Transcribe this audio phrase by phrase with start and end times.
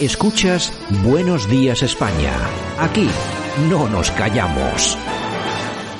[0.00, 0.72] Escuchas
[1.02, 2.32] Buenos Días España.
[2.78, 3.08] Aquí
[3.68, 4.96] no nos callamos.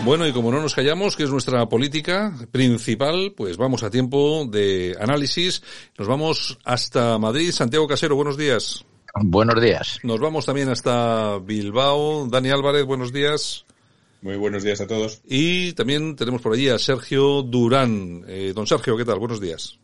[0.04, 4.46] Bueno, y como no nos callamos, que es nuestra política principal, pues vamos a tiempo
[4.48, 5.64] de análisis.
[5.98, 7.50] Nos vamos hasta Madrid.
[7.50, 8.84] Santiago Casero, buenos días.
[9.20, 9.98] Buenos días.
[10.04, 12.28] Nos vamos también hasta Bilbao.
[12.28, 13.64] Dani Álvarez, buenos días.
[14.22, 15.22] Muy buenos días a todos.
[15.26, 18.24] Y también tenemos por allí a Sergio Durán.
[18.28, 19.18] Eh, don Sergio, ¿qué tal?
[19.18, 19.80] Buenos días.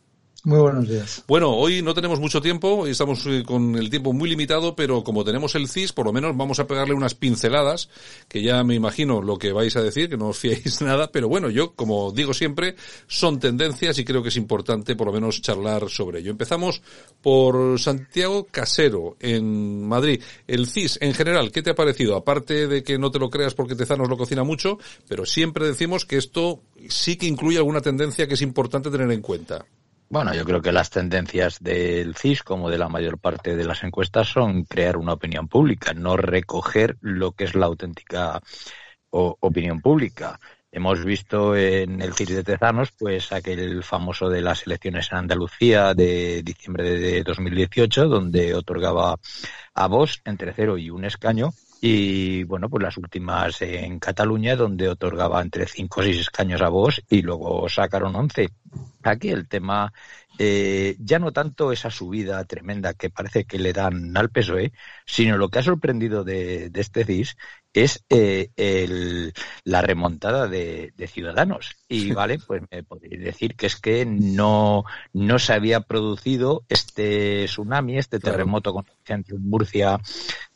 [0.47, 1.25] Muy buenos días.
[1.27, 5.25] Bueno, hoy no tenemos mucho tiempo, estamos eh, con el tiempo muy limitado, pero como
[5.25, 7.89] tenemos el CIS, por lo menos vamos a pegarle unas pinceladas,
[8.29, 11.31] que ya me imagino lo que vais a decir, que no os fiéis nada, pero
[11.31, 15.41] bueno, yo, como digo siempre, son tendencias y creo que es importante por lo menos
[15.41, 16.33] charlar sobre ello.
[16.33, 16.83] Empezamos
[17.23, 20.21] por Santiago Casero, en Madrid.
[20.47, 22.17] El CIS, en general, ¿qué te ha parecido?
[22.17, 26.05] Aparte de que no te lo creas porque Tezanos lo cocina mucho, pero siempre decimos
[26.05, 29.65] que esto sí que incluye alguna tendencia que es importante tener en cuenta.
[30.15, 33.83] Bueno, yo creo que las tendencias del CIS, como de la mayor parte de las
[33.83, 38.41] encuestas, son crear una opinión pública, no recoger lo que es la auténtica
[39.11, 40.39] opinión pública.
[40.71, 45.95] Hemos visto en el CIS de Tezanos, pues aquel famoso de las elecciones en Andalucía
[45.95, 49.19] de diciembre de 2018, donde otorgaba
[49.75, 54.89] a Vox entre cero y un escaño, y bueno, pues las últimas en Cataluña, donde
[54.89, 58.49] otorgaba entre cinco o seis escaños a vos y luego sacaron once.
[59.03, 59.93] Aquí el tema,
[60.39, 64.73] eh, ya no tanto esa subida tremenda que parece que le dan al PSOE,
[65.07, 67.37] sino lo que ha sorprendido de, este CIS
[67.73, 69.33] es eh, el,
[69.65, 71.77] la remontada de, Ciudadanos.
[71.89, 77.45] Y vale, pues me podéis decir que es que no, no se había producido este
[77.45, 80.01] tsunami, este terremoto con en Murcia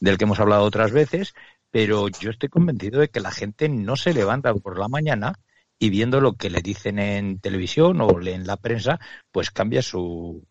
[0.00, 1.34] del que hemos hablado otras veces,
[1.70, 5.34] pero yo estoy convencido de que la gente no se levanta por la mañana
[5.78, 8.98] y viendo lo que le dicen en televisión o en la prensa,
[9.30, 10.44] pues cambia su,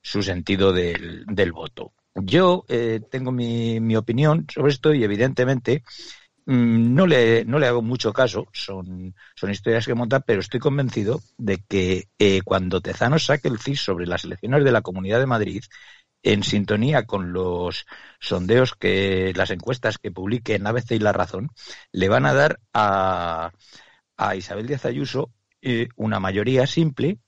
[0.00, 1.92] su sentido del, del voto.
[2.14, 5.82] Yo eh, tengo mi, mi, opinión sobre esto y evidentemente
[6.46, 10.60] mm, no le, no le hago mucho caso, son, son historias que montan, pero estoy
[10.60, 15.20] convencido de que eh, cuando Tezano saque el CIS sobre las elecciones de la Comunidad
[15.20, 15.64] de Madrid,
[16.24, 17.86] en sintonía con los
[18.20, 21.50] sondeos que las encuestas que publique en ABC y La Razón,
[21.92, 23.52] le van a dar a,
[24.22, 27.18] a Isabel Díaz Ayuso eh, una mayoría simple,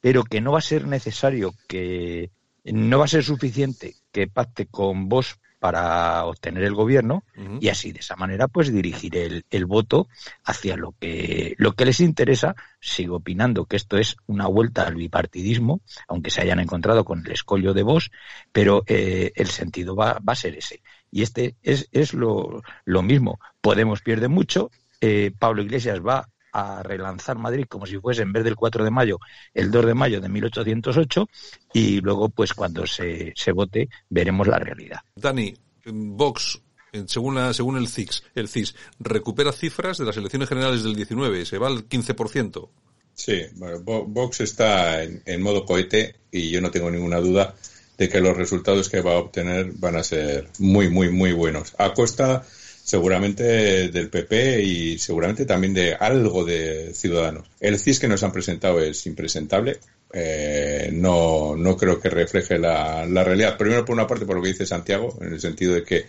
[0.00, 2.30] pero que no va a ser necesario que
[2.64, 7.24] no va a ser suficiente que pacte con vos para obtener el gobierno
[7.58, 10.08] y así de esa manera pues dirigir el, el, voto
[10.44, 12.54] hacia lo que lo que les interesa.
[12.80, 17.32] Sigo opinando que esto es una vuelta al bipartidismo aunque se hayan encontrado con el
[17.32, 18.10] escollo de vos
[18.52, 20.82] pero eh, el sentido va, va, a ser ese.
[21.10, 23.38] Y este es, es lo, lo mismo.
[23.62, 28.44] Podemos pierde mucho eh, Pablo Iglesias va a relanzar Madrid como si fuese en vez
[28.44, 29.18] del 4 de mayo
[29.52, 31.28] el 2 de mayo de 1808
[31.72, 35.00] y luego pues cuando se, se vote veremos la realidad.
[35.16, 35.52] Dani,
[35.84, 36.60] Vox
[37.06, 41.44] según, la, según el CIS, el CIS, recupera cifras de las elecciones generales del 19,
[41.44, 42.68] se va al 15%.
[43.14, 47.56] Sí, bueno, Vox está en, en, modo cohete y yo no tengo ninguna duda
[47.98, 51.74] de que los resultados que va a obtener van a ser muy, muy, muy buenos.
[51.78, 52.44] A costa
[52.84, 57.48] seguramente del PP y seguramente también de algo de Ciudadanos.
[57.58, 59.78] El CIS que nos han presentado es impresentable.
[60.12, 63.56] Eh, no, no creo que refleje la, realidad.
[63.56, 66.04] Primero, por una parte, por lo que dice Santiago, en el sentido de que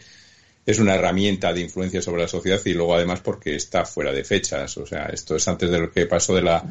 [0.66, 4.26] es una herramienta de influencia sobre la sociedad y luego además porque está fuera de
[4.26, 4.76] fechas.
[4.78, 6.62] O sea, esto es antes de lo que pasó de la,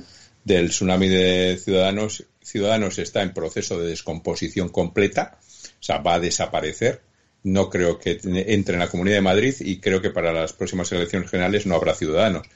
[0.44, 2.24] del tsunami de Ciudadanos.
[2.42, 7.00] Ciudadanos está en proceso de descomposición completa, o sea, va a desaparecer
[7.44, 10.90] no creo que entre en la Comunidad de Madrid y creo que para las próximas
[10.92, 12.46] elecciones generales no habrá ciudadanos.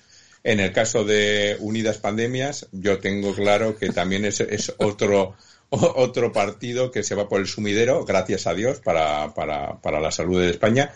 [0.42, 5.36] En el caso de Unidas Pandemias, yo tengo claro que también es, es otro,
[5.68, 10.10] otro partido que se va por el sumidero, gracias a Dios, para, para, para la
[10.10, 10.92] salud de España.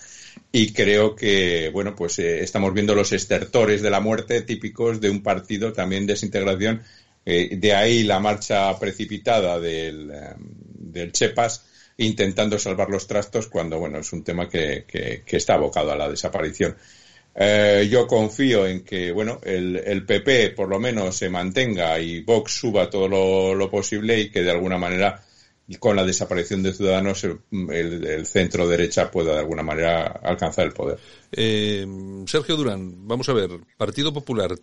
[0.50, 5.10] Y creo que, bueno, pues eh, estamos viendo los estertores de la muerte típicos de
[5.10, 6.82] un partido también desintegración.
[7.26, 11.66] Eh, de ahí la marcha precipitada del, eh, del Chepas
[12.04, 16.08] intentando salvar los trastos cuando, bueno, es un tema que, que, está abocado a la
[16.08, 16.76] desaparición.
[17.34, 22.52] Eh, yo confío en que, bueno, el, PP por lo menos se mantenga y Vox
[22.52, 25.22] suba todo lo, lo posible y que de alguna manera
[25.78, 27.38] con la desaparición de Ciudadanos el,
[28.04, 30.98] el, centro derecha pueda de alguna manera alcanzar el poder.
[31.30, 31.86] Eh,
[32.26, 34.54] Sergio Durán, vamos a ver, Partido Popular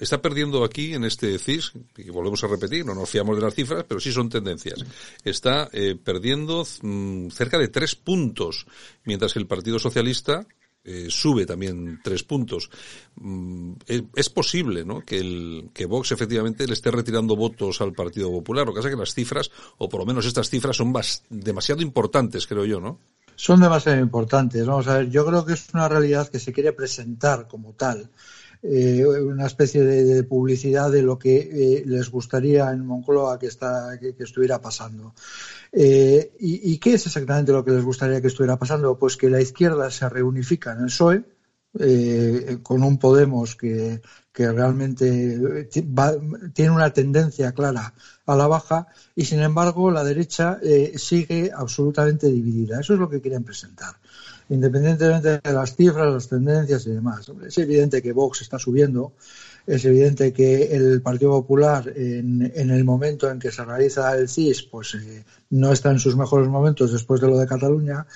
[0.00, 3.54] está perdiendo aquí en este CIS, y volvemos a repetir, no nos fiamos de las
[3.54, 4.84] cifras, pero sí son tendencias.
[5.24, 8.66] Está eh, perdiendo mm, cerca de tres puntos,
[9.04, 10.46] mientras que el Partido Socialista
[10.82, 12.70] eh, sube también tres puntos.
[13.16, 15.00] Mm, eh, es posible, ¿no?
[15.00, 18.66] Que el que Vox efectivamente le esté retirando votos al Partido Popular.
[18.66, 20.92] Lo que pasa es que las cifras, o por lo menos estas cifras, son
[21.28, 22.98] demasiado importantes, creo yo, ¿no?
[23.40, 24.66] son demasiado importantes.
[24.66, 28.10] Vamos a ver, yo creo que es una realidad que se quiere presentar como tal.
[28.62, 33.98] Eh, una especie de, publicidad de lo que eh, les gustaría en Moncloa que, está,
[33.98, 35.14] que, estuviera pasando.
[35.72, 38.98] Eh, y, qué es exactamente lo que les gustaría que estuviera pasando?
[38.98, 41.24] Pues que la izquierda se reunifica en el PSOE,
[42.62, 44.02] con un Podemos que,
[44.32, 45.68] que realmente
[46.52, 47.94] tiene una tendencia clara
[48.26, 50.58] a la baja y sin embargo la derecha
[50.96, 52.80] sigue absolutamente dividida.
[52.80, 53.94] Eso es lo que quieren presentar
[54.50, 57.30] independientemente de las cifras, las tendencias y demás.
[57.46, 59.12] Es evidente que Vox está subiendo,
[59.66, 64.64] es evidente que el Partido Popular en, el momento en que se realiza el CIS
[64.64, 68.06] pues eh, no está en sus mejores momentos después de lo de Cataluña,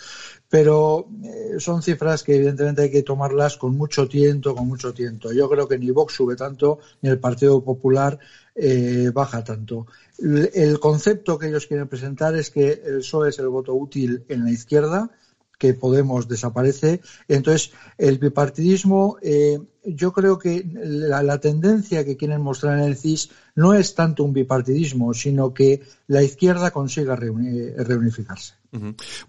[0.49, 5.33] pero eh, son cifras que evidentemente hay que tomarlas con mucho tiento, con mucho tiento.
[5.33, 8.19] Yo creo que ni Vox sube tanto ni el Partido Popular
[8.57, 9.87] eh, baja tanto.
[10.19, 14.45] el concepto que ellos quieren presentar es que el PSOE es el voto útil en
[14.45, 15.11] la izquierda,
[15.59, 17.01] que Podemos desaparece.
[17.29, 22.97] Entonces, el bipartidismo, eh, yo creo que la, la, tendencia que quieren mostrar en el
[22.97, 28.55] CIS no es tanto un bipartidismo, sino que la izquierda consiga reunificarse.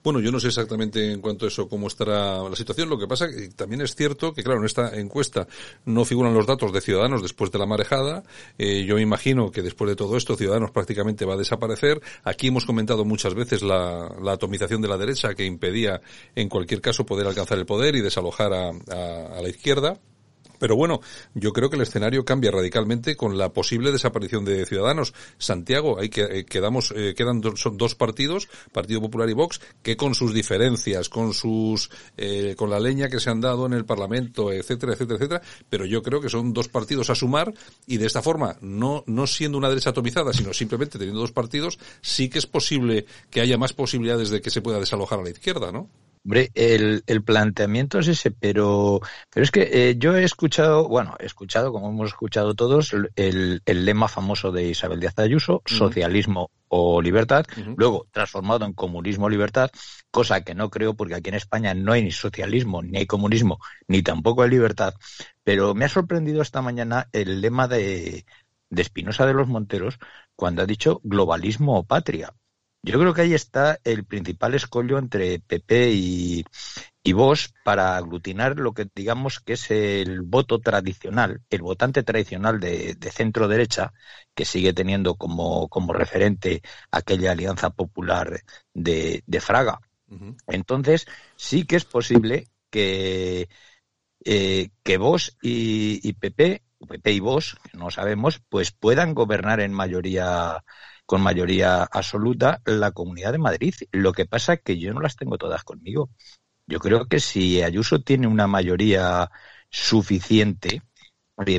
[0.04, 2.90] Bueno, yo no sé exactamente en cuanto a eso cómo estará la situación.
[2.90, 5.48] Lo que pasa que también es cierto que, claro, en esta encuesta
[5.86, 8.24] no figuran los datos de Ciudadanos después de la marejada.
[8.58, 12.02] Eh, yo imagino que después de todo esto Ciudadanos prácticamente va a desaparecer.
[12.24, 16.02] Aquí hemos comentado muchas veces la, atomización de la derecha que impedía,
[16.36, 20.00] en cualquier caso, poder alcanzar el poder y desalojar a la izquierda.
[20.60, 21.02] Pero bueno,
[21.34, 25.14] yo creo que el escenario cambia radicalmente con la posible desaparición de Ciudadanos.
[25.38, 29.98] Santiago, hay que eh, quedamos eh, quedan son dos partidos, Partido Popular y Vox, que
[29.98, 33.86] con sus diferencias, con sus eh, con la leña que se han dado en el
[33.86, 37.54] Parlamento, etcétera, etcétera, etcétera, pero yo creo que son dos partidos a sumar
[37.86, 41.80] y de esta forma, no no siendo una derecha atomizada, sino simplemente teniendo dos partidos,
[42.02, 45.30] sí que es posible que haya más posibilidades de que se pueda desalojar a la
[45.30, 45.90] izquierda, ¿no?
[46.26, 49.00] Hombre, el, el, planteamiento es ese, pero,
[49.30, 53.62] pero es que eh, yo he escuchado, bueno, he escuchado, como hemos escuchado todos, el,
[53.64, 57.46] el lema famoso de Isabel Díaz Ayuso, socialismo o libertad,
[57.78, 59.70] luego transformado en comunismo o libertad,
[60.10, 63.60] cosa que no creo porque aquí en España no hay ni socialismo, ni hay comunismo,
[63.88, 64.96] ni tampoco hay libertad.
[65.44, 68.26] Pero me ha sorprendido esta mañana el lema de,
[68.72, 70.00] de Espinosa de los Monteros
[70.36, 72.34] cuando ha dicho globalismo o patria.
[72.86, 76.46] Yo creo que ahí está el principal escollo entre PP y,
[77.04, 82.60] y Vox para aglutinar lo que digamos que es el voto tradicional, el votante tradicional
[82.60, 83.92] de, centro derecha,
[84.36, 86.62] que sigue teniendo como, como referente
[86.92, 88.42] aquella alianza popular
[88.76, 89.80] de, Fraga.
[90.46, 93.50] Entonces, sí que es posible que,
[94.24, 99.74] eh, que Vox y, y PP, PP y Vox, no sabemos, pues puedan gobernar en
[99.74, 100.64] mayoría
[101.06, 103.74] con mayoría absoluta la Comunidad de Madrid.
[103.92, 106.10] Lo que pasa es que yo no las tengo todas conmigo.
[106.68, 109.30] Yo creo que si Ayuso tiene una mayoría
[109.70, 110.82] suficiente,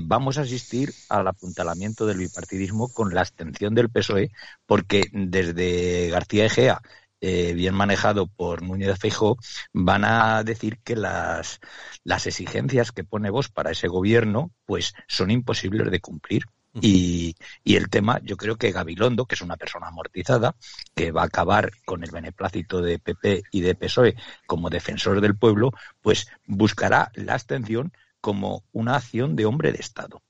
[0.03, 4.31] vamos a asistir al apuntalamiento del bipartidismo con la abstención del PSOE,
[4.67, 6.81] porque desde García Egea,
[7.21, 9.39] eh, bien manejado por Núñez de Feijóo,
[9.73, 11.61] van a decir que las,
[12.05, 16.45] las exigencias que pone vos para ese gobierno pues son imposibles de cumplir.
[16.81, 17.35] Y,
[17.65, 20.57] el tema, yo creo que Gabilondo, que es una persona amortizada,
[20.95, 25.37] que va a acabar con el beneplácito de PP y de PSOE como defensor del
[25.37, 30.23] pueblo, pues buscará la abstención como una acción de hombre de Estado.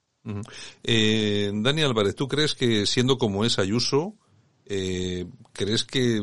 [0.83, 4.17] eh, Dani Álvarez, ¿tú crees que siendo como es Ayuso,
[4.67, 6.21] eh, crees que,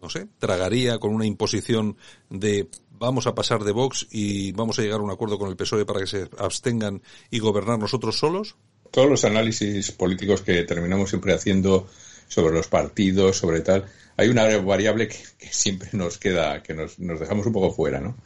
[0.00, 1.96] no sé, tragaría con una imposición
[2.28, 5.56] de vamos a pasar de Vox y vamos a llegar a un acuerdo con el
[5.56, 8.56] PSOE para que se abstengan y gobernar nosotros solos?
[8.90, 11.88] Todos los análisis políticos que terminamos siempre haciendo
[12.28, 15.16] sobre los partidos, sobre tal, hay una variable que,
[15.50, 18.16] siempre nos queda, que nos, dejamos un poco fuera, ¿no?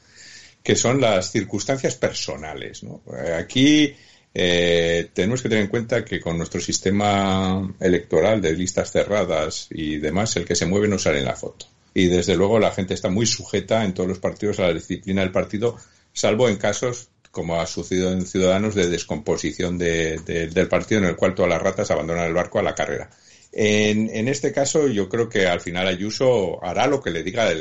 [0.62, 3.02] Que son las circunstancias personales, ¿no?
[3.38, 3.94] Aquí
[4.35, 9.99] eh, tenemos que tener en cuenta que con nuestro sistema electoral de listas cerradas y
[9.99, 11.66] demás, el que se mueve no sale en la foto.
[11.94, 15.21] Y desde luego la gente está muy sujeta en todos los partidos a la disciplina
[15.21, 15.76] del partido,
[16.12, 21.34] salvo en casos como ha sucedido en Ciudadanos, de descomposición del partido en el cual
[21.34, 23.10] todas las ratas abandonan el barco a la carrera.
[23.52, 27.52] En, este caso, yo creo que al final Ayuso hará lo que le diga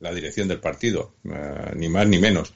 [0.00, 2.54] la dirección del partido, eh, ni más ni menos.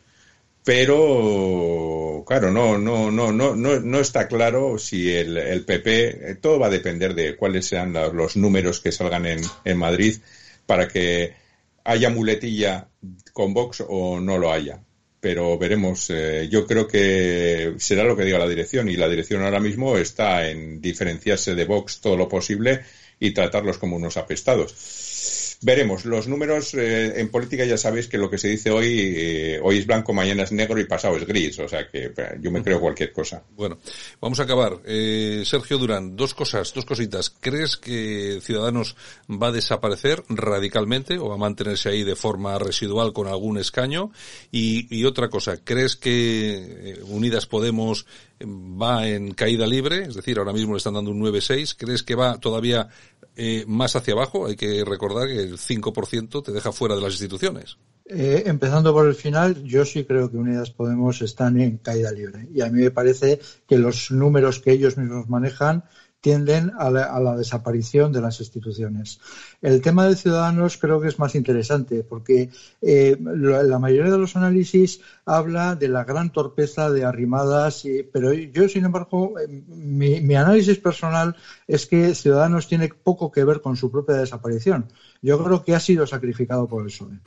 [0.65, 6.67] Pero, claro, no, no, no, no, no, está claro si el, PP, eh, todo va
[6.67, 10.19] a depender de cuáles sean los números que salgan en, en Madrid
[10.67, 11.35] para que
[11.85, 12.89] haya muletilla
[13.33, 14.81] con Vox o no lo haya
[15.21, 16.11] pero veremos.
[16.11, 19.97] Eh, yo creo que será lo que diga la dirección y la dirección ahora mismo
[19.97, 22.83] está en diferenciarse de Vox todo lo posible
[23.21, 25.48] y tratarlos como unos apestados.
[25.61, 26.05] Veremos.
[26.05, 29.79] Los números eh, en política ya sabéis que lo que se dice hoy, eh, hoy
[29.79, 31.59] es blanco, mañana es negro y pasado es gris.
[31.59, 33.43] O sea que yo me creo cualquier cosa.
[33.57, 33.79] Bueno,
[34.21, 34.79] vamos a acabar.
[34.85, 37.31] Eh, Sergio Durán, dos cosas, dos cositas.
[37.31, 38.97] ¿Crees que Ciudadanos
[39.31, 44.13] va a desaparecer radicalmente o va a mantenerse ahí de forma residual con algún escaño?
[44.53, 48.07] Y, y otra cosa, ¿crees que Unidas Podemos
[48.41, 50.05] va en caída libre?
[50.05, 51.75] Es decir, ahora mismo le están dando un 9-6.
[51.77, 52.89] ¿Crees que va todavía
[53.41, 54.47] eh, más hacia abajo.
[54.47, 57.79] Hay que recordar que el 5% te deja fuera de las instituciones.
[58.05, 62.49] Eh, empezando por el final, yo sí creo que Unidas Podemos están en caída libre.
[62.53, 65.85] Y a mí me parece que los números que ellos mismos manejan
[66.29, 69.19] tienden a la, desaparición de las instituciones.
[69.63, 72.51] El tema de Ciudadanos creo que es más interesante porque
[72.83, 77.83] eh, la, mayoría de los análisis habla de la gran torpeza de Arrimadas,
[78.13, 81.35] pero yo, sin embargo, eh, mi, análisis personal
[81.67, 84.85] es que Ciudadanos tiene poco que ver con su propia desaparición.
[85.23, 87.21] Yo creo que ha sido sacrificado por el PSOE.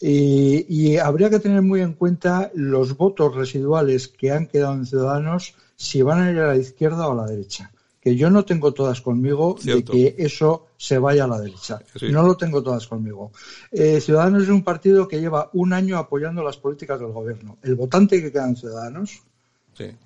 [0.00, 4.84] Y, y, habría que tener muy en cuenta los votos residuales que han quedado en
[4.84, 7.70] Ciudadanos si van a ir a la izquierda o a la derecha
[8.02, 11.78] que yo no tengo todas conmigo de que eso se vaya a la derecha.
[12.10, 13.30] No lo tengo todas conmigo.
[13.70, 17.58] Eh, Ciudadanos es un partido que lleva un año apoyando las políticas del gobierno.
[17.62, 19.22] El votante que queda en Ciudadanos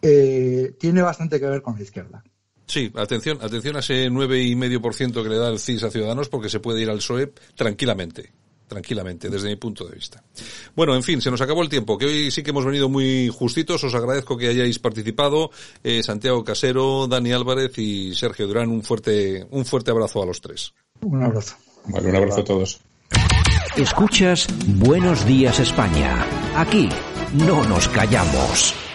[0.03, 2.23] eh, tiene bastante que ver con la izquierda.
[2.67, 5.85] Sí, atención, atención a ese nueve y medio por ciento que le da el CIS
[5.85, 8.31] a Ciudadanos porque se puede ir al PSOE tranquilamente
[8.67, 10.23] tranquilamente, desde mi punto de vista.
[10.75, 13.29] Bueno, en fin, se nos acabó el tiempo, que hoy sí que hemos venido muy
[13.29, 15.51] justitos, os agradezco que hayáis participado,
[15.83, 20.41] eh, Santiago Casero, Dani Álvarez y Sergio Durán, un fuerte, un fuerte abrazo a los
[20.41, 20.73] tres.
[21.01, 21.57] Un abrazo.
[21.87, 22.81] Vale, un abrazo a todos.
[23.77, 26.27] Escuchas Buenos Días España.
[26.57, 26.89] Aquí
[27.35, 28.86] no nos callamos.